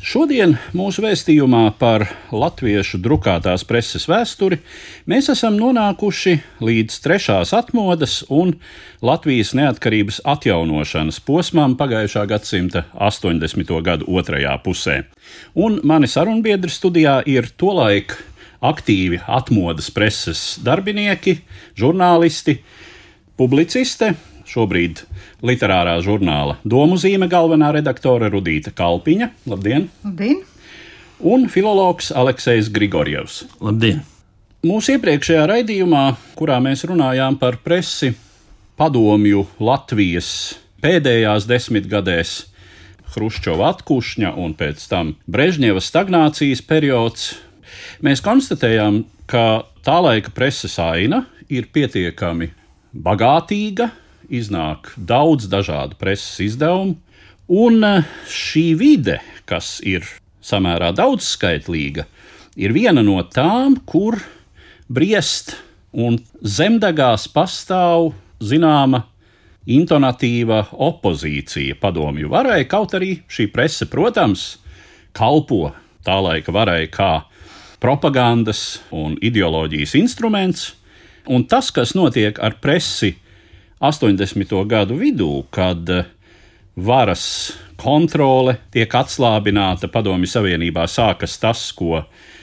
[0.00, 4.56] Šodien mūsu vēstījumā par latviešu drukātās preses vēsturi
[5.12, 6.32] mēs esam nonākuši
[6.64, 8.54] līdz trešās atmodas un
[9.04, 13.74] Latvijas neatkarības atjaunošanas posmām pagājušā gadsimta 80.
[13.84, 15.02] gadu otrajā pusē.
[15.52, 18.16] Un mani sarunbiedri studijā ir tolaik
[18.64, 21.42] aktīvi atmodas preses darbinieki,
[21.76, 22.56] žurnālisti,
[23.36, 24.14] publiciste,
[24.50, 25.04] šobrīd
[25.46, 29.30] literārā žurnāla Domu zīme galvenā redaktore Rudīta Kalpiņa.
[29.50, 29.88] Labdien!
[30.04, 30.42] Labdien!
[31.20, 33.44] Un filologs Aleksis Grigorjevs.
[33.60, 34.00] Labdien!
[34.60, 36.04] Mūsu iepriekšējā raidījumā,
[36.36, 38.10] kurā mēs runājām par presi
[38.76, 40.30] padomju Latvijas
[40.84, 42.34] pēdējās desmitgadēs,
[43.10, 47.24] Hruščova atkušņa un pēc tam Brežņeva stagnācijas periods,
[48.04, 52.52] mēs konstatējām, ka tā laika preses aina ir pietiekami
[52.94, 53.90] bagātīga,
[54.30, 56.96] iznāk daudz dažādu preses izdevumu,
[57.50, 60.06] un eh, šī vide, kas ir
[60.40, 62.06] samērā daudzskaitlīga,
[62.56, 64.18] ir viena no tām, kur
[64.88, 65.56] briest
[65.92, 69.04] un zemdegās pastāv zināma
[69.70, 74.56] intonatīva opozīcija padomju varai, kaut arī šī prese, protams,
[75.12, 75.70] kalpo
[76.06, 77.26] tā laika varai kā
[77.80, 80.70] propagandas un ideoloģijas instruments,
[81.28, 83.14] un tas, kas notiek ar presi
[83.80, 84.66] 80.
[84.68, 86.04] gadu vidū, kad eh,
[86.76, 92.02] varas kontrole tiek atslābināta, Padomju Savienībā sākas tas, ko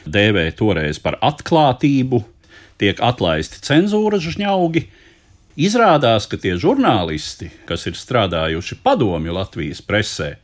[0.09, 2.23] dēvēja toreiz par atklātību,
[2.81, 4.87] tiek atlaisti cenzūras žņaugi.
[5.57, 10.35] Izrādās, ka tie žurnālisti, kas ir strādājuši padomju Latvijas presē,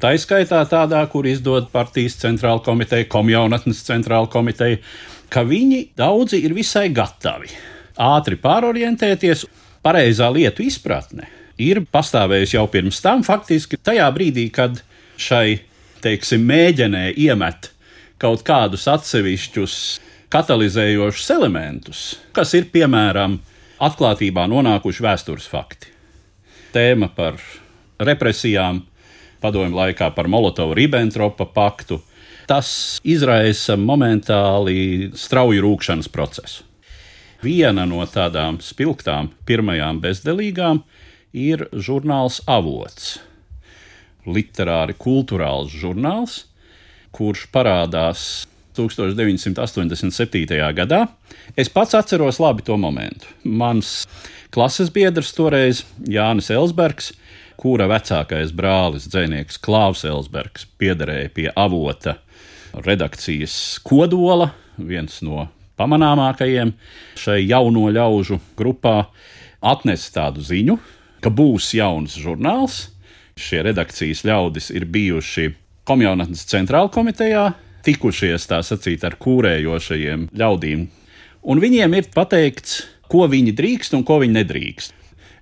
[0.00, 4.80] tā izskaitā tādā, kur izdod partijas centrāla komiteja, komjaunatnes centrāla komiteja,
[5.32, 7.52] ka viņi daudzi ir visai gatavi
[8.00, 9.44] ātri pārorientēties
[9.84, 11.28] pareizā lietu izpratne
[11.60, 14.80] ir pastāvējusi jau pirms tam, faktiski tajā brīdī, kad
[15.20, 15.60] šai,
[16.04, 17.70] teiksim, mēģinē iemet
[18.20, 19.76] kaut kādus atsevišķus
[20.34, 22.00] katalizējošus elementus,
[22.34, 23.38] kas ir piemēram
[23.84, 25.92] atklātībā nonākuši vēstures fakti.
[26.74, 27.38] Tēma par
[28.02, 28.82] represijām,
[29.44, 32.00] padomju laikā par Molotovu-Ribbentropa paktu,
[32.50, 36.64] tas izraisa momentāli strauju rūkšanas procesu.
[37.44, 40.80] Viena no tādām spilgtām pirmajām bezdelīgām
[41.36, 43.18] ir žurnāls Avots.
[44.24, 46.44] Literāri kultūrāls žurnāls,
[47.12, 48.22] kurš parādās
[48.78, 50.56] 1987.
[50.78, 51.02] gadā.
[51.56, 53.28] Es pats atceros labi to momentu.
[53.44, 54.06] Mans
[54.54, 57.12] klases biedrs toreiz Jānis Elsbergs,
[57.60, 62.16] kura vecākais brālis, dzinieks Klaus Elsbergs, piederēja pie avota
[62.72, 66.72] redakcijas kodola, viens no pamanāmākajiem
[67.18, 69.08] šai jauno ļaužu grupā,
[69.64, 70.78] atnesa tādu ziņu,
[71.24, 72.88] ka būs jauns žurnāls.
[73.34, 75.48] Šie redakcijas ļaudis ir bijuši
[75.88, 77.48] komjaunatnes centrāla komitejā,
[77.84, 80.84] tikušies tā sacīt ar kūrējošajiem ļaudīm,
[81.44, 84.94] un viņiem ir pateikts, ko viņi drīkst un ko viņi nedrīkst.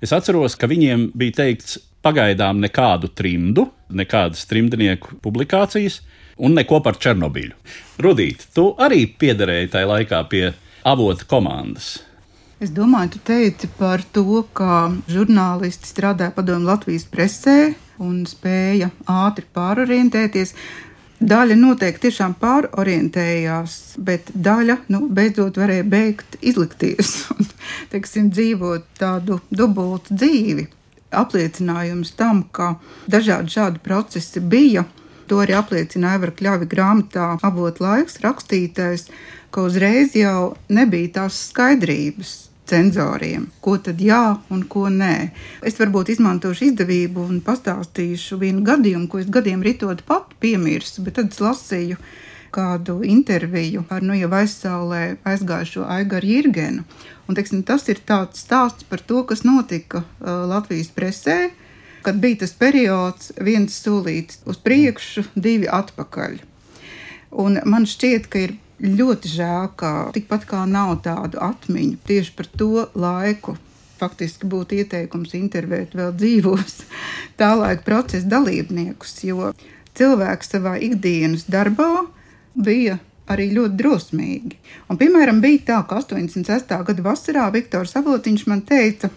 [0.03, 6.00] Es atceros, ka viņiem bija teikts, pagaidām nekādu trimdu, nekādas trimdnieku publikācijas,
[6.38, 7.59] un neko par Černobiļu.
[8.03, 10.47] Rudīt, tu arī piederēji tajā laikā pie
[10.88, 11.98] avota komandas.
[12.62, 17.72] Es domāju, tu teici par to, ka žurnālisti strādāja padomu Latvijas presē
[18.03, 20.54] un spēja ātri pārorientēties.
[21.22, 27.51] Daļa noteikti tiešām pārorientējās, bet daļa nu, beidzot varēja beigt izlikties un
[27.91, 30.68] teiksim, dzīvot tādu dubultu dzīvi.
[31.18, 32.77] Apliecinājums tam, ka
[33.10, 34.86] dažādi šādi procesi bija,
[35.30, 39.07] To arī apliecina Aivara Kļavi grāmatā Avot laiks rakstītais,
[39.53, 42.33] ka uzreiz jau nebija tās skaidrības
[42.72, 45.15] cenzoriem, ko tad jā un ko nē.
[45.66, 51.19] Es varbūt izmantošu izdevību un pastāstīšu vienu gadījumu, ko es gadiem ritot pat piemirstu, bet
[51.19, 51.98] tad es lasīju
[52.53, 56.84] kādu interviju ar nu jau aizsaulē aizgājušo Aigaru Jirgenu.
[57.28, 61.39] Un, teiksim, tas ir tāds stāsts par to, kas notika uh, Latvijas presē,
[62.04, 66.41] kad bija tas periods, viens solīts uz priekšu, divi atpakaļ.
[67.43, 72.51] Un man šķiet, ka ir ļoti žēl, ka tikpat kā nav tādu atmiņu tieši par
[72.59, 73.57] to laiku.
[74.03, 76.81] Faktiski būtu ieteikums intervēt vēl dzīvos
[77.41, 79.53] tā laika procesa dalībniekus, jo
[79.98, 82.09] cilvēks savā ikdienas darbā
[82.55, 82.98] bija
[83.31, 84.57] arī ļoti drosmīgi.
[84.91, 86.72] Un, piemēram, bija tā, ka 86.
[86.89, 89.13] gada vasarā Viktors Avotiņš man teica,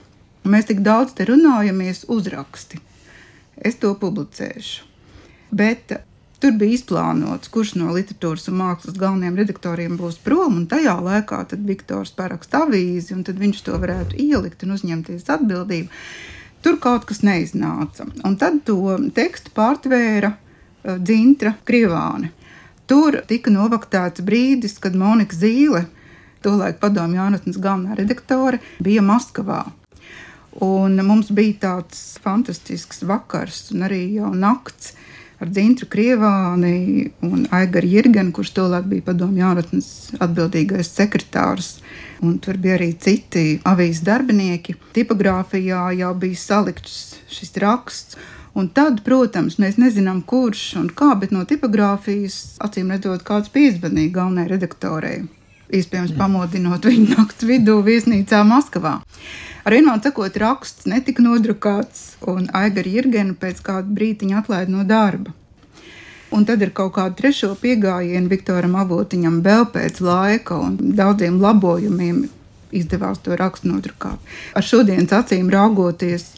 [0.51, 2.81] mēs tik daudz te runājamies, uzraksti.
[3.55, 4.83] Es to publicēšu.
[5.55, 5.95] Bet
[6.45, 11.39] Tur bija izplānots, kurš no literatūras un mākslas galvenajiem redaktoriem būs prom, un tajā laikā
[11.65, 15.87] Viktors paraksta avīzi, un tad viņš to varētu ielikt un uzņemties atbildību.
[16.61, 18.05] Tur kaut kas neiznāca.
[18.27, 22.33] Un tad to tekstu pārtvēra uh, Dzintra Krievāne.
[22.85, 25.85] Tur tika novaktēts brīdis, kad Monika Zīle,
[26.45, 29.63] tolaik padomju jaunatnes galvenā redaktore, bija Maskavā.
[30.63, 34.93] Un mums bija tāds fantastisks vakars un arī jau nakts
[35.43, 39.89] ar Dzintru Krievāni un Aigaru Jirgenu, kurš tolaik bija padomju jaunatnes
[40.23, 41.79] atbildīgais sekretārs.
[42.23, 44.77] Un tur bija arī citi avīzes darbinieki.
[44.95, 48.19] Tipogrāfijā jau bija salikts šis raksts.
[48.55, 54.13] Un tad, protams, mēs nezinām, kurš un kā, bet no tipogrāfijas acīm redzot, kāds piezvanīja
[54.15, 55.17] galvenajai redaktorei.
[55.75, 59.01] Iespējams, pamodinot viņu naktas vidū viesnīcā Maskavā.
[59.65, 65.33] Ar vienmēr sakot, raksts netika nodrukāts, un Aigara Jirgena pēc kāda brīdiņa atlaida no darba.
[66.29, 72.27] Un tad ir kaut kāda trešo pieejama Viktoram Avotiņam vēl pēc laika un daudziem labojumiem
[72.77, 74.21] izdevās to rakstu nodrukāt.
[74.53, 76.35] Ar šodienas acīm raugoties,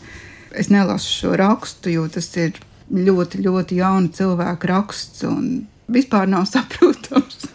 [0.56, 2.56] es nelasu šo rakstu, jo tas ir
[2.88, 7.50] ļoti, ļoti jauna cilvēka raksts un vispār nav saprotams,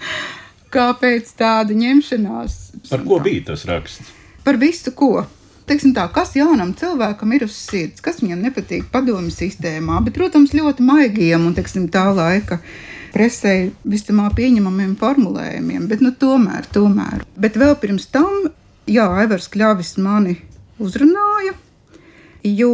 [0.69, 2.65] kāpēc tāda ņemšanās.
[2.93, 4.19] Par ko bija tas raksts?
[4.45, 5.23] Par visu ko
[5.73, 10.53] teiksim, tā, kas jaunam cilvēkam ir uz sirds, kas viņam nepatīk padomju sistēmā, bet, protams,
[10.57, 12.61] ļoti maigiem un teiksim, tā laika
[13.13, 17.25] presē visticamāk pieņemamiem formulējumiem, bet nu, tomēr, tomēr.
[17.41, 18.51] Bet vēl pirms tam,
[18.89, 20.37] jā, Aivars Kļavis mani
[20.83, 21.57] uzrunāja,
[22.45, 22.73] jo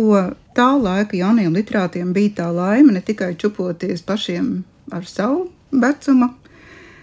[0.56, 4.62] tā laika jaunajiem literātiem bija tā laime ne tikai čupoties pašiem
[4.94, 6.32] ar savu vecumu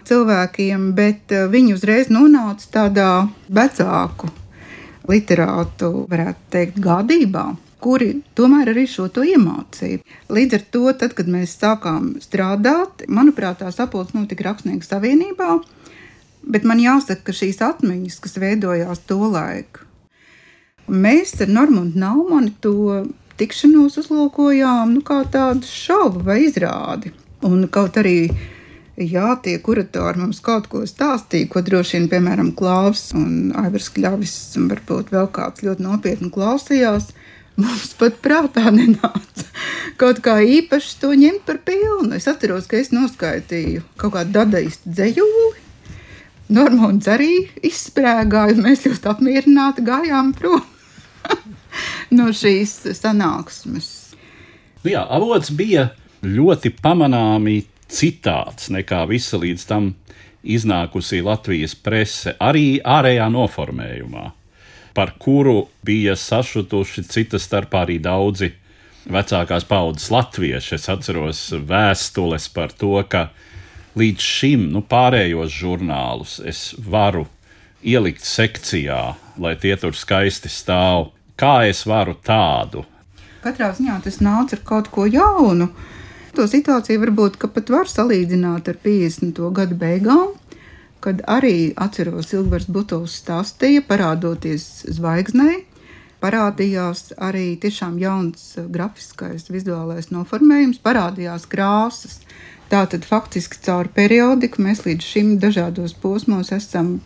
[0.06, 3.12] cilvēkiem, bet eh, viņi uzreiz nonāca tādā
[3.48, 4.30] vecāku
[5.08, 7.46] literātu, varētu teikt, gādībā
[7.86, 10.00] kuri tomēr arī šo to iemācīja.
[10.32, 15.58] Līdz ar to, tad, kad mēs sākām strādāt, manuprāt, tā sapulce notika Rakstnieku savienībā,
[16.46, 19.84] bet man jāsaka, ka šīs atmiņas, kas veidojās to laiku,
[20.88, 23.04] mēs ar Normundu Naumani to
[23.36, 27.12] tikšanos uzlūkojām nu, kā tādu šovu vai izrādi.
[27.46, 28.30] Un kaut arī
[28.96, 34.36] jā, tie kuratori mums kaut ko stāstīja, ko droši vien, piemēram, Klaus un Aivars Kļavis
[34.60, 37.12] un varbūt vēl kāds ļoti nopietni klausījās.
[37.56, 39.46] Mums pat prātā nenāca
[40.00, 42.10] kaut kā īpaši to ņemt par pilnu.
[42.16, 45.62] Es atceros, ka es noskaitīju kaut kādu dadaistu dzējūli.
[46.56, 47.30] Normons arī
[47.64, 50.62] izsprēgāja, mēs ļoti apmierināti gājām prom
[52.16, 53.88] no šīs sanāksmes.
[54.84, 55.88] Nu jā, avots bija
[56.22, 57.56] ļoti pamanāmi
[57.92, 59.94] citāds nekā visa līdz tam
[60.46, 64.30] iznākusī Latvijas prese, arī ārējā noformējumā,
[64.94, 68.52] par kuru bija sašutuši cita starpā arī daudzi
[69.06, 70.74] vecākās paudzes latvieši.
[70.78, 73.28] Es atceros vēstules par to, ka
[73.98, 77.26] līdz šim nu, pārējos žurnālus es varu
[77.86, 79.02] ielikt sekcijā,
[79.38, 81.12] lai tie tur skaisti stāv.
[81.36, 82.86] Kā es varu tādu?
[83.44, 85.68] Katrā ziņā tas nāca ar kaut ko jaunu
[86.36, 89.38] to situāciju varbūt pat var salīdzināt ar 50.
[89.56, 90.34] gadu beigām,
[91.00, 95.62] kad arī atceros Silvers Butovs stāstīja, parādoties zvaigznei,
[96.20, 102.20] parādījās arī tiešām jauns grafiskais vizuālais noformējums, parādījās krāsas.
[102.68, 106.98] Tātad faktiski caur periodiku mēs līdz šim dažādos posmos esam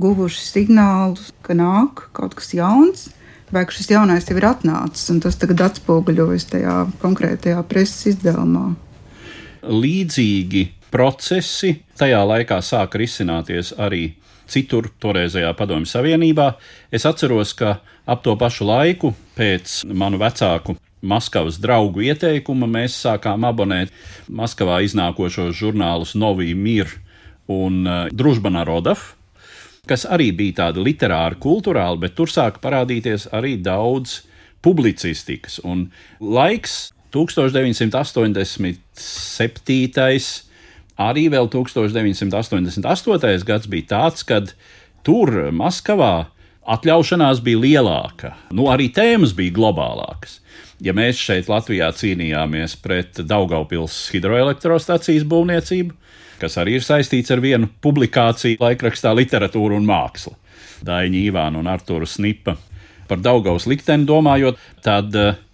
[0.00, 3.10] guvuši signālus, ka nāk kaut kas jauns,
[3.52, 8.72] vai šis jaunais jau ir atnācis, un tas tagad atspoguļojas tajā konkrētajā preses izdevumā.
[9.62, 14.08] Līdzīgi procesi tajā laikā sāka risināties arī
[14.52, 16.52] citur, toreizējā Padomju Savienībā.
[16.92, 23.42] Es atceros, ka ap to pašu laiku, pēc manu vecāku Maskavas draugu ieteikuma, mēs sākām
[23.48, 23.90] abonēt
[24.30, 26.92] Maskavā iznākošos žurnālus Novī Mir
[27.50, 29.02] un uh, Družba Narodov
[29.90, 34.20] kas arī bija tāda literāra, kultūrāla, bet tur sāka parādīties arī daudz
[34.62, 35.58] publicistikas.
[35.66, 35.90] Un
[36.22, 38.78] laiks 1987.
[41.02, 43.42] Arī vēl 1988.
[43.48, 44.54] gads bija tāds, kad
[45.02, 46.30] tur, Maskavā,
[46.62, 50.38] atļaušanās bija lielāka, nu arī tēmas bija globālākas.
[50.78, 55.90] Ja mēs šeit Latvijā cīnījāmies pret Daugaupils hidroelektrostacijas būvniecību,
[56.42, 60.34] kas arī ir saistīts ar vienu publikāciju laikrakstā Literatūra un māksla.
[60.82, 62.56] Daņa Īvāna un Artūra Snipa
[63.12, 65.12] par Daugaus likteni domājot, tad,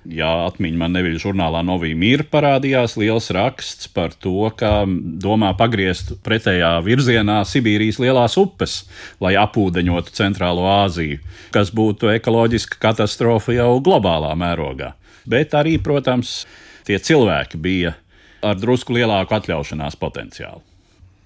[0.08, 6.14] ja atmiņa man neviļ žurnālā Novī Mīra parādījās liels raksts par to, ka domā pagriezt
[6.24, 8.78] pretējā virzienā Sibīrijas lielās upes,
[9.20, 11.18] lai apūdeņotu Centrālo Āziju,
[11.54, 14.94] kas būtu ekoloģiska katastrofa jau globālā mērogā.
[15.28, 16.40] Bet arī, protams,
[16.88, 17.96] tie cilvēki bija
[18.40, 20.67] ar drusku lielāku atļaušanās potenciālu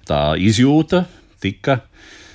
[0.08, 1.04] tā izjūta
[1.42, 1.80] tika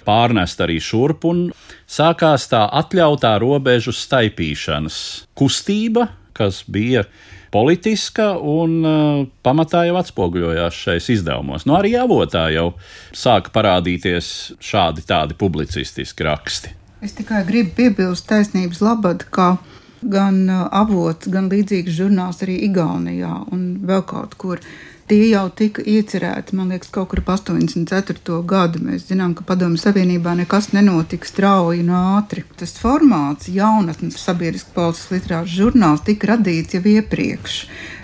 [0.07, 1.47] pārnest arī šurp, un
[1.89, 4.99] sākās tā atļautā robežu staipīšanas
[5.37, 6.07] kustība,
[6.37, 7.03] kas bija
[7.51, 11.65] politiska un uh, pamatā jau atspoguļojās šais izdevumos.
[11.67, 12.71] Nu, arī avotā jau
[13.15, 14.33] sāka parādīties
[14.63, 16.75] šādi tādi publicistiski raksti.
[17.03, 19.55] Es tikai gribu piebilst taisnības labad, ka
[20.01, 24.61] gan avots, gan līdzīgs žurnāls arī Igaunijā un vēl kaut kur
[25.07, 28.41] Tie jau tika iecerēti, man liekas, kaut kur ap 84.
[28.43, 28.81] gadu.
[28.83, 32.43] Mēs zinām, ka Padomju Savienībā nekas nenotika strauji un ātri.
[32.59, 37.55] Tas formāts, jaunatnes sabiedriskā politiskās literāras žurnāls, tika radīts jau iepriekš.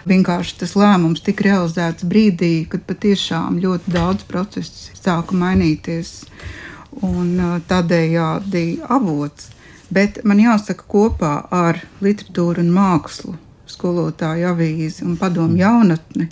[0.08, 6.22] Vienkārši tas lēmums tika realizēts brīdī, kad patiešām ļoti daudz procesu sāka mainīties.
[7.04, 7.36] Un
[7.68, 9.52] tādējādi avots.
[9.92, 13.36] Bet man jāsaka, kopā ar literatūru un mākslu,
[13.68, 16.32] skolotāju avīzi un padomu jaunatni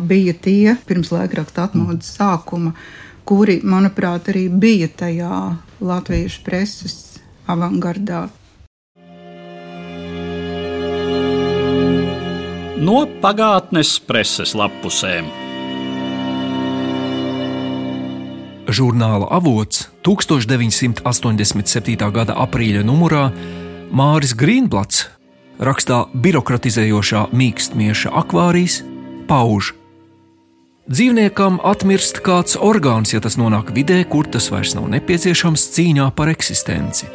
[0.00, 2.72] bija tie pirms laikraksta atmodas sākuma,
[3.24, 8.28] kuri, manuprāt, arī bija tajā latviešu preses avangardā.
[12.84, 15.24] No pagātnes preses lapusēm.
[18.68, 22.10] Žurnāla avots 1987.
[22.12, 23.32] gada aprīļa numurā
[23.94, 25.06] Māris Grīnblats
[25.64, 28.82] rakstā birokratizējošā mīkstnieša akvārijas
[29.28, 29.72] pauž.
[30.84, 36.28] Dzīvniekam atmirst kāds orgāns, ja tas nonāk vidē, kur tas vairs nav nepieciešams cīņā par
[36.28, 37.08] eksistenci.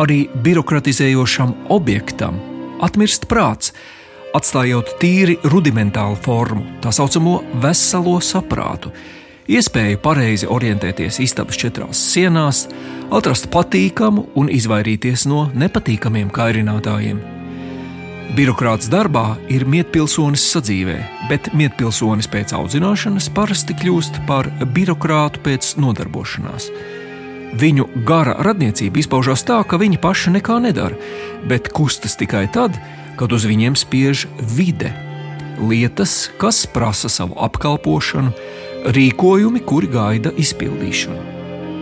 [0.00, 2.40] Arī birokratizējošam objektam
[2.80, 3.72] atmirst prāts,
[4.36, 8.92] atstājot tīri rudimentālu formu, tā saucamo veselo saprātu,
[9.48, 12.66] iespēju pareizi orientēties istabas četrās sienās,
[13.12, 17.37] atrast patīkamu un izvairīties no nepatīkamiem kairinātājiem.
[18.36, 20.98] Birokrāts darbā ir mietpilsonis sadzīvē,
[21.30, 26.68] bet mietpilsonis pēc audzināšanas parasti kļūst par birokrātu pēc nodarbošanās.
[27.58, 30.98] Viņu gara radniecība izpaužās tā, ka viņi paši nekā nedara,
[31.48, 32.76] bet kustas tikai tad,
[33.16, 34.26] kad uz viņiem spiež
[34.58, 34.92] vide.
[35.58, 38.36] Lietas, kas prasa savu apkalpošanu,
[38.92, 41.38] rīkojumi, kuri gaida izpildīšanu.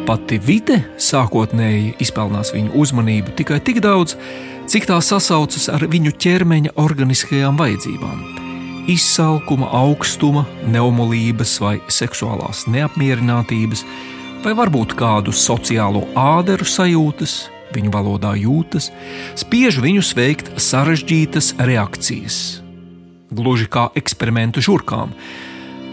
[0.06, 4.14] Pati vide sākotnēji izpelnās viņu uzmanību tikai tik daudz,
[4.66, 8.18] cik tā sasaucas ar viņu ķermeņa organiskajām vajadzībām.
[8.90, 13.82] Izsalkuma, augstuma, neumolības vai seksuālās neapmierinātības,
[14.44, 18.92] vai varbūt kādu sociālo āderu sajūtas, viņu valodā jūtas,
[19.38, 22.38] spiež viņus veikt sarežģītas reakcijas.
[23.34, 25.14] Gluži kā eksperimentu žurkām,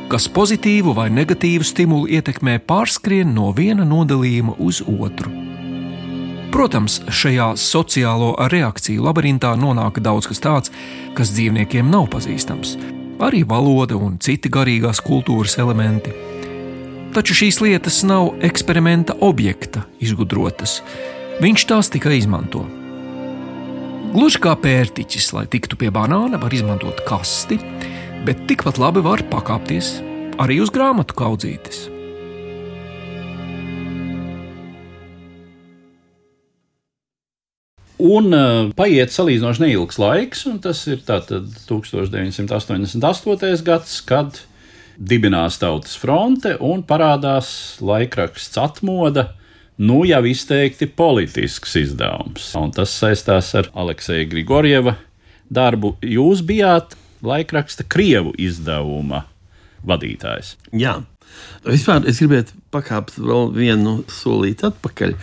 [0.10, 5.52] kas pozitīvu vai negatīvu stimulu ietekmē pārskrien no viena nodalījuma uz otru.
[6.53, 10.69] Protams, šajā sociālo reakciju labirintā nonāk daudz kas tāds,
[11.17, 12.75] kas dzīvniekiem nav pazīstams.
[13.25, 16.13] Arī valoda un citi garīgās kultūras elementi.
[17.13, 20.83] Taču šīs lietas nav eksperimenta objekta izgudrotas.
[21.41, 22.62] Viņš tās tikai izmanto.
[24.13, 27.57] Gluži kā pērtiķis, lai tiktu pie banāna, var izmantot kasti,
[28.29, 29.95] bet tikpat labi var pakāpties
[30.38, 31.93] arī uz grāmatu kaudzītes.
[38.02, 43.64] Un uh, paiet salīdzinoši neilgs laiks, un tas ir 1988.
[43.68, 44.30] gads, kad
[44.98, 49.34] dibinās Tautas fronte un parādās laikraksts atmoda.
[49.78, 54.96] Nu, jau izteikti politisks izdevums, un tas saistās ar Aleksēju Grigorjeva
[55.54, 55.96] darbu.
[56.06, 56.94] Jūs bijāt
[57.26, 59.24] laikraksta Krievu izdevuma
[59.88, 60.56] vadītājs.
[60.78, 61.00] Jā,
[61.63, 65.13] Vispār es gribētu pakāpt vēl vienu solīti atpakaļ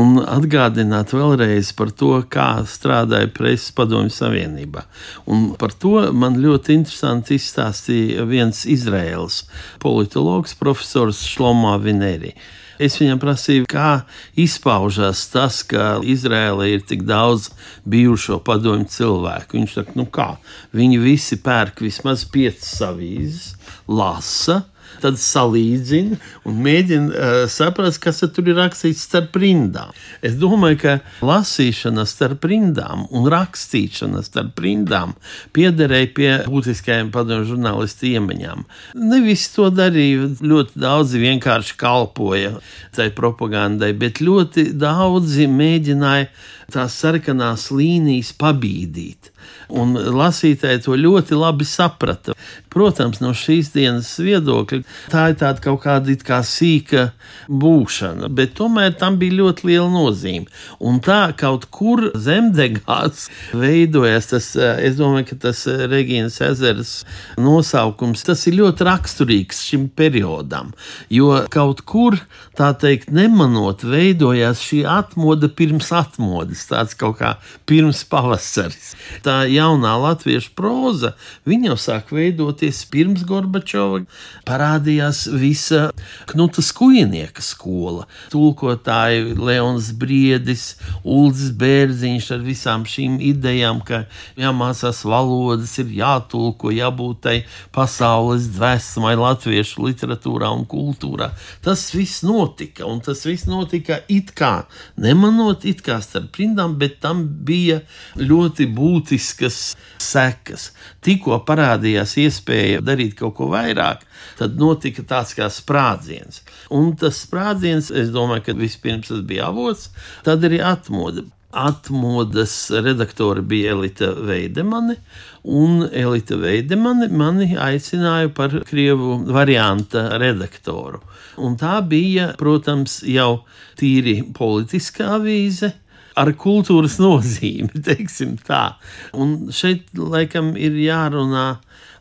[0.00, 4.86] un atgādināt vēlreiz par to, kā strādāja Preses padomju savienībā.
[5.30, 9.42] Un par to man ļoti interesanti izstāstīja viens Izraels
[9.82, 12.34] politologs, profesors Šlomā Vinēri.
[12.80, 14.06] Es viņam prasīju, kā
[14.40, 17.50] izpaužās tas, ka Izrēlē ir tik daudz
[17.84, 19.58] bijušo padomju cilvēku.
[19.58, 20.30] Viņš saka, nu kā,
[20.72, 23.50] viņi visi pērk vismaz piecas avīzes,
[23.84, 24.62] lasa,
[25.02, 29.94] tad salīdzina un mēģina uh, saprast, kas tur ir rakstīts starp rindām.
[30.24, 30.94] Es domāju, ka
[31.26, 35.14] lasīšana starp rindām un rakstīšana starp rindām
[35.56, 38.64] piederēja pie būtiskajiem padomju žurnālistu iemaņām.
[39.00, 42.56] Ne visi to darīja, ļoti daudzi vienkārši kalpoja
[42.96, 46.30] tai propagandai, bet ļoti daudzi mēģināja
[46.70, 49.32] tās sarkanās līnijas pabīdīt.
[49.70, 52.34] Un lasītāji to ļoti labi saprata.
[52.70, 57.08] Protams, no šīs dienas viedokļa tā ir tāda kaut kāda kā sīka
[57.50, 60.46] būšana, bet tomēr tam bija ļoti liela nozīme.
[60.78, 66.92] Un tā kaut kur zemdegās veidojas tas, es domāju, ka tas Regīnas ezeras
[67.40, 70.70] nosaukums, tas ir ļoti raksturīgs šim periodam,
[71.10, 72.18] jo kaut kur,
[72.58, 77.34] tā teikt, nemanot, veidojās šī atmoda pirms atmodas, tāds kaut kā
[77.66, 78.94] pirms pavasaris.
[79.26, 81.14] Tā jaunā latviešu proza,
[81.48, 84.02] viņa jau sāk veidoties pirms Gorbačova.
[84.48, 85.90] Parādījās visa
[86.30, 90.74] Knuta Skujnieka skola, tulkotāji Leons Briedis,
[91.04, 94.04] Ulris Bērziņš ar visām šīm idejām, ka
[94.40, 97.36] jāmācās valodas, ir jātulko, jābūt tai
[97.74, 101.30] pasaules dvēsmai latviešu literatūrā un kultūrā.
[101.64, 104.64] Tas viss notika, un tas viss notika it kā
[105.00, 107.80] nemanot, it kā starp rindām, bet tam bija
[108.20, 110.70] ļoti būtisks būtiskas sekas.
[111.04, 114.04] Tikko parādījās iespēja darīt kaut ko vairāk,
[114.38, 116.42] tad notika tāds kā sprādziens.
[116.70, 119.90] Un tas sprādziens, es domāju, ka vispirms tas bija avots,
[120.24, 121.26] tad arī atmoda.
[121.50, 125.00] Atmodas redaktore bija Elita Veidemane,
[125.42, 131.02] un Elita Veidemane mani aicināja par krievu varianta redaktoru.
[131.42, 133.42] Un tā bija, protams, jau
[133.80, 135.72] tīri politiskā avīze,
[136.18, 138.76] ar kultūras nozīmi, teiksim tā.
[139.14, 141.46] Un šeit laikam ir jārunā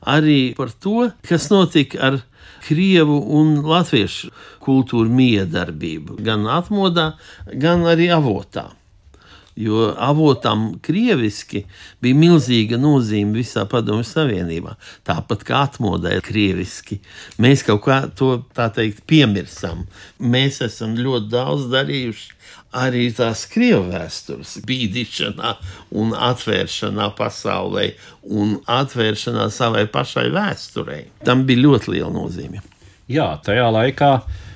[0.07, 2.19] arī par to, kas notika ar
[2.65, 7.13] krievu un latviešu kultūru miedarbību, gan atmodā,
[7.53, 8.69] gan arī avotā.
[9.59, 11.65] Jo avotam krieviski
[11.99, 14.77] bija milzīga nozīme visā Padomju Savienībā.
[15.03, 17.01] Tāpat kā atmodē krieviski.
[17.43, 19.83] Mēs kaut kā to tā teikt piemirsam.
[20.15, 22.37] Mēs esam ļoti daudz darījuši
[22.75, 25.53] arī tās krievu vēstures bīdīšanā
[25.97, 27.87] un atvēršanā pasaulē
[28.29, 31.07] un atvēršanā savai pašai vēsturei.
[31.25, 32.61] Tam bija ļoti liela nozīme.
[33.09, 34.11] Jā, tajā laikā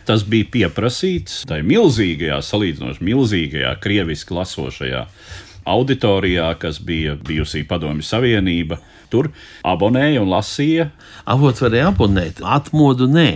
[0.07, 5.05] tas bija pieprasīts, tai milzīgajā, salīdzinoši milzīgajā, krieviski lasošajā
[5.65, 8.79] auditorijā, kas bija bijusī Padomju Savienība
[9.13, 9.29] tur
[9.67, 10.89] abonēja un lasīja.
[11.29, 13.27] Avots varēja abonēt, atmodu nē.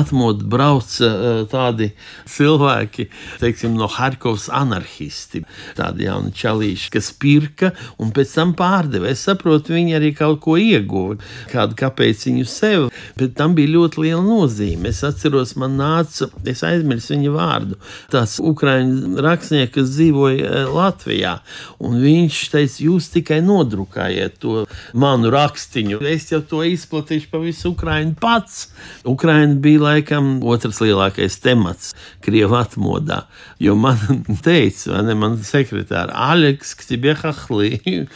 [0.00, 1.90] Atmodu brauca eh, tādi
[2.28, 3.06] cilvēki,
[3.42, 5.44] teiksim, no Harkovas anarchisti,
[5.78, 9.10] tādi jauni čalīši, kas pirka un pēc tam pārdeva.
[9.12, 11.18] Es saprotu, viņi arī kaut ko ieguva,
[11.52, 12.88] kādu kāpēciņu sev,
[13.20, 14.90] bet tam bija ļoti liela nozīme.
[14.90, 17.80] Es atceros, man nāca, es aizmirsu viņa vārdu,
[18.12, 21.38] tāds ukraiņu rakstnieks, kas dzīvoja eh, Latvijā,
[21.80, 26.00] un viņš teica, jūs tikai nodrukājiet to manu rakstiņu.
[26.10, 28.68] Es jau to izplatīšu pa visu Ukraiņu pats.
[29.08, 33.22] Ukraiņa bija laikam otrs lielākais temats Krievijas atmodā.
[33.62, 34.00] Jo man
[34.46, 37.72] teica, ne, man sekretāra Aleks, kas ir Biehahli,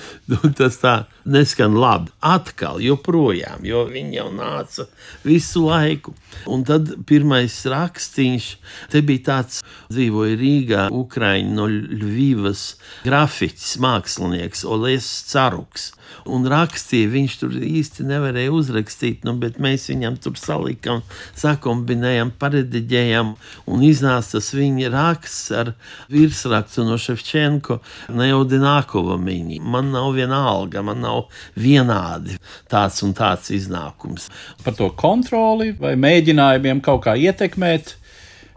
[0.61, 2.13] tas tā neskan labi.
[2.25, 4.87] Atkal, joprojām, jo viņi jau nāca
[5.25, 6.15] visu laiku.
[6.51, 8.55] Un tad pirmais rakstīns,
[8.93, 12.67] te bija tāds, dzīvoja Rīgā, Ukraiņa no Ļuvijas
[13.07, 15.93] grafiķis, mākslinieks Oles Caruks
[16.31, 17.11] un rakstīja.
[17.13, 21.03] Viņš tur īsti nevarēja uzrakstīt, nu, bet mēs viņam tur salikām,
[21.41, 23.35] sakombinējām, parediģējām,
[23.71, 25.75] un iznāca tas viņa raksts ar
[26.13, 27.81] virsrakstu no Ševčenko,
[28.15, 29.61] Neodinākova mini.
[29.61, 31.27] Man nav viena alga, man nav
[31.59, 32.39] vienādi
[32.71, 34.31] tāds un tāds iznākums.
[34.65, 37.97] Par to kontroli vai mēģinājumiem kaut kā ietekmēt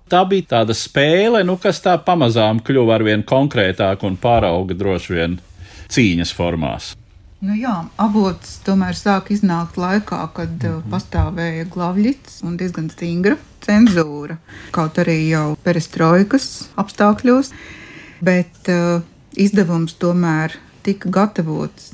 [0.10, 5.18] tā bija tāda spēle, nu, kas tā pamazām kļuva ar vien konkrētāk un pārauga droši
[5.18, 5.38] vien
[5.92, 6.96] cīņas formās.
[7.38, 10.90] Nu jā, avots tomēr sāk iznākt laikā, kad mm -hmm.
[10.90, 14.38] pastāvēja glavļits un diezgan stingra cenzūra.
[14.72, 17.52] Kaut arī jau perestroikas apstākļos,
[18.22, 19.02] bet uh,
[19.36, 21.94] izdevums tomēr tika gatavots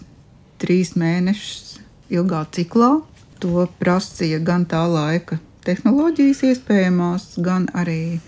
[0.58, 1.80] trīs mēnešus
[2.10, 3.02] ilgā ciklā.
[3.40, 8.20] To prasīja gan tā laika tehnoloģijas iespējamās, gan arī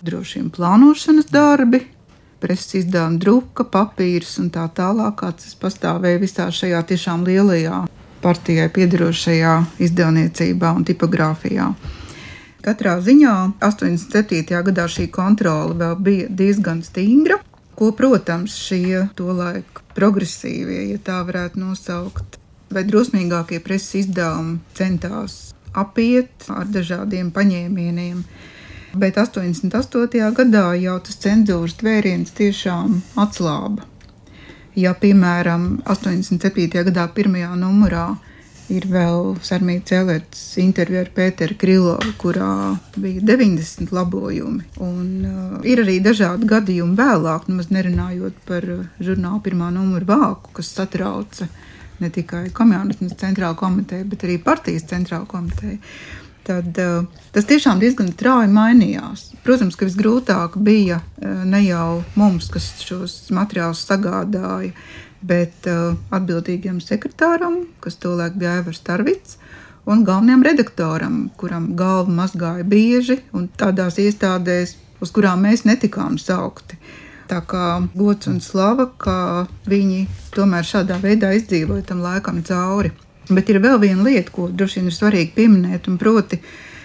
[0.00, 1.84] droši vien plānošanas darbi
[2.42, 7.84] preses izdevuma druka, papīrs un tā tālāk, kāds tas pastāvēja visā šajā tiešām lielajā
[8.22, 11.72] partijai piedarošajā izdevniecībā un tipogrāfijā.
[12.62, 14.60] Katrā ziņā 87.
[14.68, 17.40] gadā šī kontrole vēl bija diezgan stingra,
[17.74, 22.38] ko, protams, šie tolaik progresīvie, ja tā varētu nosaukt,
[22.72, 28.22] vai drosmīgākie preses izdevumi centās apiet ar dažādiem paņēmieniem.
[28.92, 30.32] Bet 88.
[30.36, 33.88] gadā jau tas cenzūras tvēriens tiešām atslāba.
[34.76, 36.68] Ja, piemēram, 87.
[36.88, 38.06] gadā pirmajā numurā
[38.72, 44.68] Ir vēl Sarmīta Cēlētas intervija ar Pēteru Krilovu, kurā bija 90 labojumi.
[44.84, 50.54] Un, uh, ir arī dažādi gadījumi vēlāk, nemaz nerunājot par uh, žurnālu pirmā numura vāku,
[50.60, 51.50] kas satrauca
[52.00, 55.82] ne tikai komunismas centrālo komiteju, bet arī partijas centrālo komiteju.
[56.42, 59.28] Tad, uh, tas tiešām diezgan strauji mainījās.
[59.46, 64.72] Protams, ka visgrūtāk bija uh, ne jau mums, kas šos materiālus sagādāja,
[65.22, 69.38] bet uh, atbildīgam sekretāram, kas tolaik bija Aivars Tarvits,
[69.86, 76.78] un galvenajam redaktoram, kuram galva mazgāja bieži un tādās iestādēs, uz kurām mēs netikām saukti.
[77.30, 82.90] Tā kā gods un slava, ka viņi tomēr šādā veidā izdzīvoja tam laikam cauri.
[83.30, 86.40] Bet ir vēl viena lieta, ko droši vien ir svarīgi pieminēt, un proti,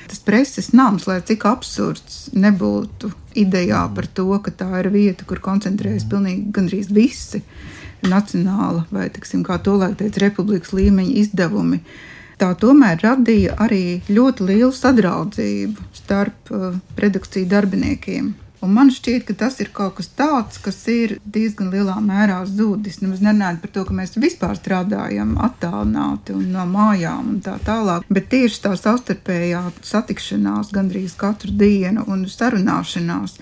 [0.07, 5.41] tas preses nams, lai cik absurds nebūtu idejā par to, ka tā ir vieta, kur
[5.43, 7.41] koncentrējas pilnīgi gandrīz visi
[8.05, 11.81] nacionāla vai, tiksim, kā tolaik teica, republikas līmeņa izdevumi.
[12.37, 18.35] Tā tomēr radīja arī ļoti lielu sadraudzību starp uh, redakciju darbiniekiem.
[18.67, 22.97] Un man šķiet, ka tas ir kaut kas tāds, kas ir diezgan lielā mērā zudis.
[22.99, 28.03] Nemaz nerunājot par to, ka mēs vispār strādājam attālināti un no mājām un tā tālāk.
[28.11, 33.37] Bet tieši tā savstarpējā satikšanās gandrīz katru dienu un sarunāšanās.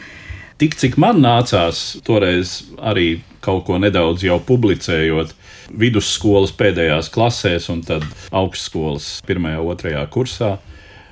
[0.61, 5.33] Tik cik man nācās toreiz arī kaut ko nedaudz jau publicējot
[5.73, 10.55] vidusskolas pēdējās klasēs un tad augstskolas pirmajā, otrajā kursā.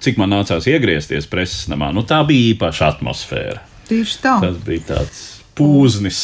[0.05, 3.72] Cik man nācās iegriezties preses namā, nu tā bija īpaša atmosfēra.
[3.89, 4.37] Tieši tā.
[4.43, 5.21] Tas bija tāds
[5.57, 6.19] pūznis,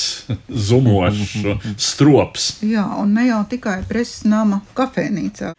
[0.70, 1.36] zumošs,
[1.78, 2.50] strops.
[2.66, 5.54] Jā, un ne jau tikai preses nama kafejnīcā.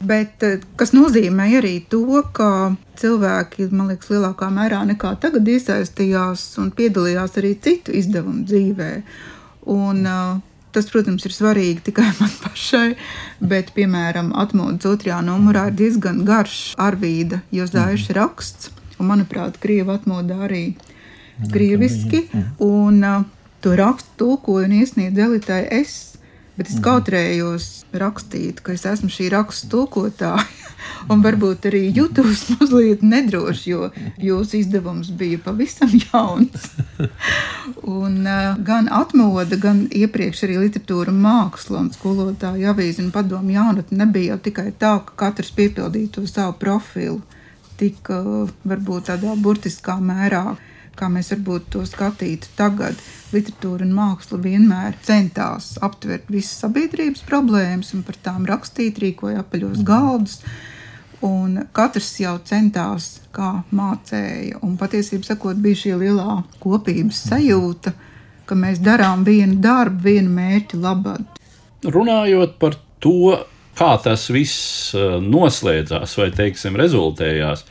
[0.00, 6.46] Bet eh, kas nozīmē arī to, ka cilvēki, man liekas, lielākā mērā nekā tagad iesaistījās
[6.62, 9.02] un piedalījās arī citu izdevumu dzīvēm.
[9.70, 10.38] Un, uh,
[10.70, 12.92] Tas, protams, ir svarīgi tikai man pašai,
[13.42, 20.44] bet, piemēram, atmodas otrajā numurā ir diezgan garš arvīda Jozaiša raksts, un, manuprāt, Krieva atmodā
[20.46, 20.64] arī
[21.52, 22.26] krieviski,
[22.58, 23.22] un uh,
[23.60, 26.16] to rakstu tulkoju un iesniedzu Elitai es,
[26.56, 26.84] bet es mhm.
[26.84, 30.44] kautrējos rakstīt, ka es esmu šī rakstu tulkotāja
[31.12, 36.70] un varbūt arī jutos mazliet nedroši, jo jūsu izdevums bija pavisam jauns.
[37.82, 44.04] un, uh, gan atmoda, gan iepriekš arī literatūra, māksla un skolotāja avīze un padomu jaunatne
[44.04, 47.20] nebija jau tikai tā, ka katrs piepildīja to savu profilu
[47.80, 50.58] tik uh, varbūt tādā burtiskā mērā
[50.98, 52.98] kā mēs varbūt to skatītu tagad.
[53.34, 59.84] Literatūra un māksla vienmēr centās aptvert visas sabiedrības problēmas un par tām rakstīt, rīkoja apaļos
[59.86, 60.40] galdus.
[61.26, 64.60] Un katrs jau centās, kā mācīja.
[64.80, 67.92] Patiesībā bija šī lielā kopības sajūta,
[68.48, 71.26] ka mēs darām vienu darbu, vienu mērķu labad.
[71.84, 73.36] Runājot par to,
[73.78, 77.64] kā tas viss eh, noslēdzās vai, teiksim, rezultējās,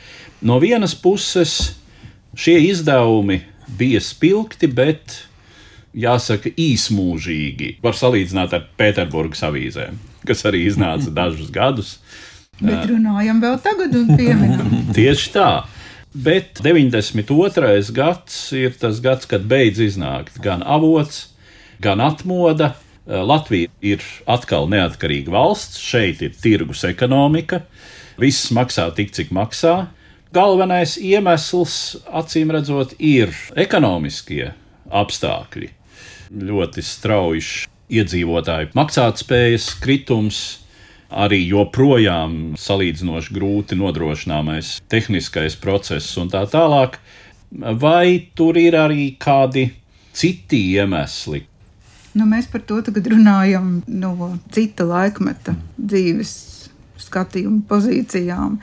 [0.45, 1.78] no vienas puses
[2.37, 3.41] šie izdevumi
[3.79, 5.23] bija spilgti, bet
[5.97, 7.77] jāsaka, īsmūžīgi.
[7.83, 11.97] Var salīdzināt ar Pēterburgas avīzēm, kas arī iznāca dažus gadus.
[12.59, 14.71] Bet runājam vēl tagad un pieminam.
[14.97, 15.49] Tieši tā.
[16.09, 17.93] Bet 92.
[17.93, 21.29] gads ir tas gads, kad beidz iznākt gan avots,
[21.81, 22.73] gan atmoda.
[23.09, 27.63] Latvija ir atkal neatkarīga valsts, šeit ir tirgus ekonomika,
[28.21, 29.87] viss maksā tik, cik maksā.
[30.29, 34.51] Galvenais iemesls, acīm redzot, ir ekonomiskie
[34.93, 35.69] apstākļi.
[36.29, 40.41] Ļoti strauji iedzīvotāju maksātspējas kritums,
[41.09, 46.99] arī joprojām salīdzinoši grūti nodrošināmais tehniskais process un tā tālāk.
[47.81, 49.71] Vai tur ir arī kādi
[50.13, 51.41] citi iemesli?
[52.13, 56.35] Nu, mēs par to tagad runājam no cita laikmeta dzīves
[57.01, 58.59] skatījuma pozīcijām.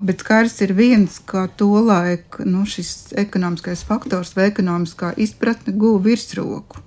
[0.00, 6.82] Bet skaidrs ir viens, ka tolaik nu, šis ekonomiskais faktors vai ekonomiskā izpratne guva virsroku.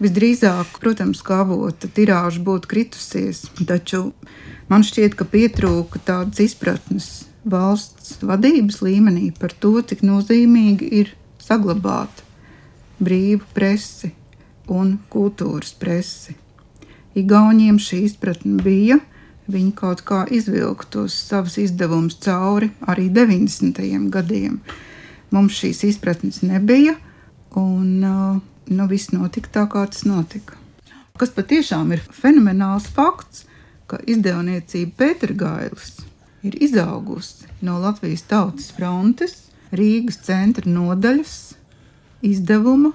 [0.00, 4.14] Visdrīzāk, protams, kā avota tirāža būtu kritusies, taču
[4.72, 7.10] man šķiet, ka pietrūka tādas izpratnes
[7.44, 11.12] valsts vadības līmenī par to, cik nozīmīgi ir
[11.44, 12.24] saglabāt
[13.00, 14.14] brīvu presi
[14.70, 16.38] un kultūras presi.
[17.18, 19.00] Igauniem šī izpratne bija,
[19.52, 23.80] viņi kaut kā izvilka tos savus izdevumus cauri arī 90.
[24.14, 24.60] gadiem.
[25.30, 26.96] Mums šīs izpratnes nebija,
[27.58, 30.58] un uh, nu, viss notika tā, kā tas notika.
[31.20, 33.44] Kas patiešām ir fenomenāls fakts,
[33.90, 35.98] ka izdevniecība Pētergailis
[36.46, 39.36] ir izaugusi no Latvijas Tautas frontes,
[39.74, 41.34] Rīgas centra nodaļas
[42.26, 42.94] izdevuma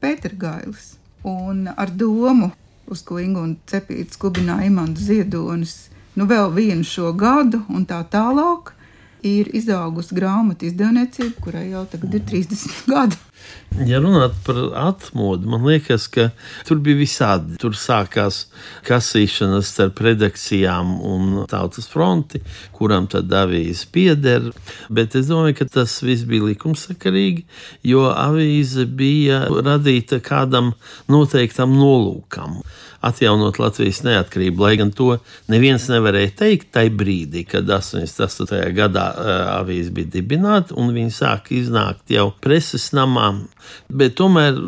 [0.00, 0.94] Pētergailis.
[1.26, 2.52] Un ar domu,
[2.90, 5.76] uz ko Ingūna Cepīta skubināja Imants Ziedonis,
[6.16, 8.72] nu vēl vienu šo gadu un tā tālāk,
[9.26, 13.18] ir izaugusi grāmatu izdevniecība, kurai jau tagad ir 30 gadi.
[13.86, 16.30] Ja runāt par atmodu, man liekas, ka
[16.66, 17.58] tur bija visādi.
[17.60, 18.46] Tur sākās
[18.88, 22.40] kasīšanas starp redakcijām un tautas fronti,
[22.74, 24.50] kuram tad avīze pieder.
[24.90, 27.44] Bet es domāju, ka tas viss bija likumsakarīgi,
[27.86, 30.72] jo avīze bija radīta kādam
[31.12, 32.62] noteiktam nolūkam
[33.00, 34.62] atjaunot Latvijas neatkarību.
[34.62, 35.12] Lai gan to
[35.50, 38.58] neviens nevarēja teikt tajā brīdī, kad 88.
[38.76, 43.27] gadā uh, avīze bija dibināta un viņi sāka iznākt jau preses namā.
[43.88, 44.58] Bet tomēr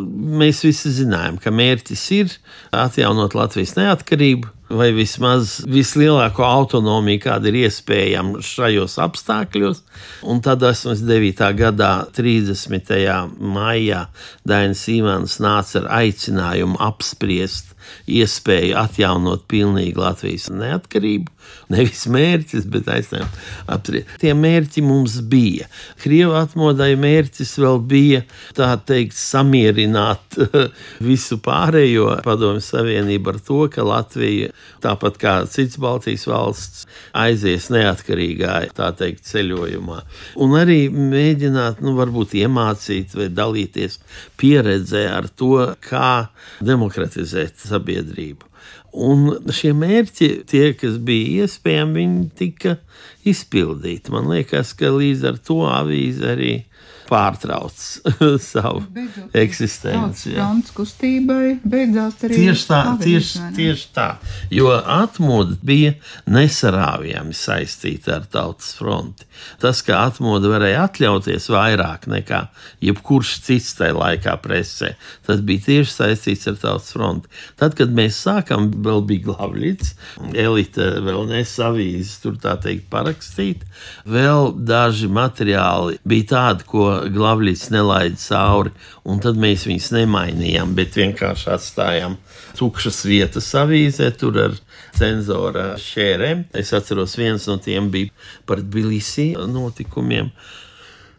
[0.40, 2.38] mēs visi zinājām, ka mērķis ir
[2.77, 9.83] atjaunot Latvijas neatkarību vai vismaz vislielāko autonomiju, kāda ir iespējama šajos apstākļos.
[10.31, 11.51] Un tad 89.
[11.59, 12.94] gadā, 30.
[13.40, 14.05] maijā,
[14.46, 17.75] Dainis Imants nāca ar aicinājumu apspriest
[18.11, 21.33] iespēju atjaunot pilnīgi Latvijas neatkarību.
[21.71, 23.91] Nevis mērķis, bet aizstāvēt.
[24.19, 25.69] Tie mērķi mums bija.
[26.03, 28.25] Krievijas atmodai mērķis vēl bija
[28.57, 30.39] tā teikt, samierināt
[31.11, 34.51] visu pārējo padomju savienību ar to, ka Latvija,
[34.83, 38.59] tāpat kā citas Baltijas valsts, aizies neatkarīgā
[38.99, 40.03] teikt, ceļojumā.
[40.43, 44.01] Un arī mēģināt, nu, varbūt iemācīt vai dalīties
[44.41, 45.55] pieredzē ar to,
[45.87, 46.31] kā
[46.65, 48.50] demokratizēt sabiedrību.
[48.90, 52.76] Un šie mērķi, tie, kas bija iespējami, viņi tika
[53.29, 54.11] izpildīti.
[54.14, 56.55] Man liekas, ka līdz ar to avīze arī
[57.11, 57.81] pārtrauc
[58.51, 60.35] savu beidzot, eksistenci.
[60.37, 64.09] Fronts kustībai beidzās arī tieši tā, avīze, tieši, tieši tā,
[64.55, 65.96] jo atmoda bija
[66.31, 69.27] nesarāvjami saistīta ar tautas fronti.
[69.61, 72.42] Tas, ka atmoda varēja atļauties vairāk nekā
[72.85, 74.94] jebkurš cits tajā laikā presē,
[75.27, 77.31] tas bija tieši saistīts ar tautas fronti.
[77.61, 79.94] Tad, kad mēs sākam, vēl bija glavlīts,
[80.35, 83.64] elite vēl nesavīzes, tur tā teikt, parakstīt,
[84.09, 88.73] vēl daži materiāli bija tādi, ko Glavlīts nelaida cauri,
[89.09, 92.17] un tad mēs viņus nemainījām, bet vienkārši atstājām
[92.59, 94.57] tukšas vietas avīzē, tur ar
[94.97, 96.47] cenzora šērēm.
[96.57, 98.13] Es atceros, viens no tiem bija
[98.49, 100.33] par Tbilisi notikumiem,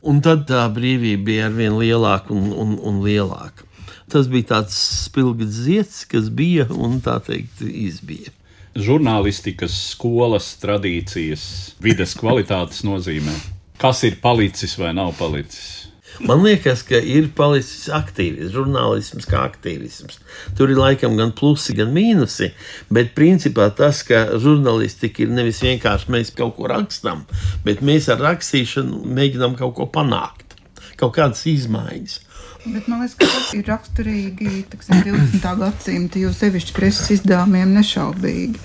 [0.01, 3.67] un tad tā brīvība bija arvien lielāka un, un, un lielāka.
[4.11, 8.35] Tas bija tāds spilgts zieds, kas bija un tā teikt izbija
[8.71, 11.41] žurnālistikas skolas tradīcijas,
[11.83, 13.35] vides kvalitātes nozīmē
[13.81, 15.81] kas ir palicis vai nav palicis.
[16.21, 20.19] Man liekas, ka ir palicis aktīvs, žurnālisms kā aktīvisms.
[20.57, 22.51] Tur ir laikam gan plusi, gan mīnusi,
[22.93, 27.23] bet principā tas, ka žurnālistika ir nevis vienkārši mēs kaut ko rakstām,
[27.65, 30.53] bet mēs ar rakstīšanu mēģinām kaut ko panākt,
[30.99, 32.19] kaut kādas izmaiņas.
[32.67, 35.49] Bet man liekas, ka tas ir raksturīgi tiksim, 20.
[35.63, 38.61] gadsimta, jo sevišķi preses izdevumiem nešaubīgi.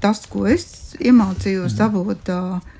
[0.00, 2.77] Tas, ko es iemācījos avotā, mm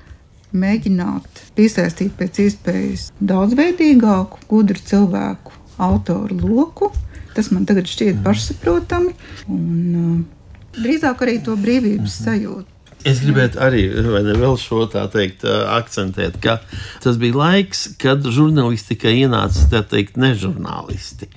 [0.55, 6.91] mēģināt piesaistīt pēc iespējas daudzveidīgāku, gudru cilvēku autoru loku.
[7.35, 9.13] Tas man tagad šķiet pašsaprotami,
[9.53, 12.25] un uh, drīzāk arī to brīvības mhm.
[12.25, 12.75] sajūtu.
[13.07, 16.57] Es gribētu arī ne, vēl šo tā teikt, uh, akcentēt, ka
[17.03, 21.29] tas bija laiks, kad žurnālistikai ienāca teikt, nežurnālisti.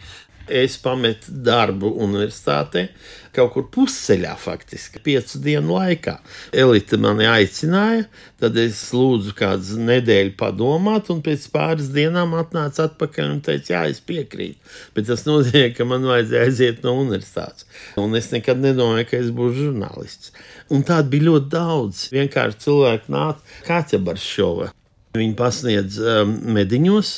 [0.50, 2.88] Es pametu darbu universitātē,
[3.32, 6.16] kaut kur pusceļā, faktiski, piecu dienu laikā.
[6.64, 8.08] Elite mani aicināja,
[8.42, 13.84] tad es lūdzu kādu nedēļu padomāt, un pēc pāris dienām atnāca atpakaļ un teica, jā,
[13.94, 14.58] es piekrītu.
[14.96, 17.68] Bet tas nozīmē, ka man vajadzēja aiziet no universitātes.
[18.02, 20.34] Un es nekad nedomāju, ka es būšu žurnālists.
[20.72, 22.06] Un tādu bija ļoti daudz.
[22.12, 24.72] Vienkārši cilvēki nāca Kāķa Baršova.
[25.12, 27.08] Viņi pasniedz um, mediņos,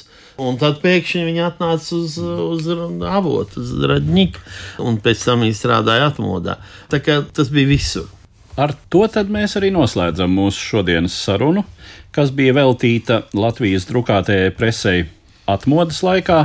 [0.42, 2.66] Un tad pēkšņi viņi atnāca uz, uz
[3.06, 4.40] avotu, uz radņiku,
[4.82, 6.56] un pēc tam viņi strādāja atmodā.
[6.90, 8.08] Tā kā tas bija visur.
[8.58, 11.64] Ar to mēs arī noslēdzam mūsu šodienas sarunu,
[12.14, 15.06] kas bija veltīta Latvijas drukātajai presei
[15.46, 16.40] atmodas laikā,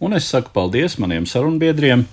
[0.00, 2.04] un es saku paldies maniem sarunbiedriem,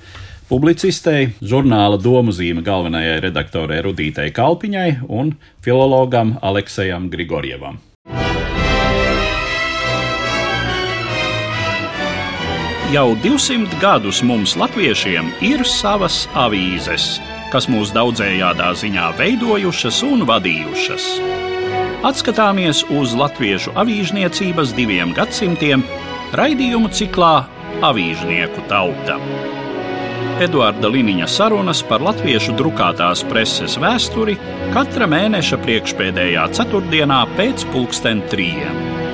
[0.48, 7.80] publicistei, žurnāla domu zīme galvenajai redaktorei Rudītei Kalpiņai un filologam Aleksejam Grigorjevam.
[12.92, 21.06] Jau 200 gadus mums, latviešiem, ir savas avīzes, kas mūs daudzējādā ziņā veidojušas un vadījušas.
[22.10, 25.86] Atskatāmies uz latviešu avīžniecības diviem gadsimtiem
[26.36, 27.32] raidījumu ciklā
[27.80, 29.16] Avīžnieku tauta.
[30.44, 34.36] Eduarda Liniņa sarunas par latviešu drukātās preses vēsturi
[34.76, 39.11] katra mēneša priekšpēdējā ceturtdienā pēc pulksten trījiem.